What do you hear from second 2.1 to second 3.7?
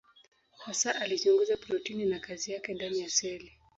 kazi yake ndani ya seli.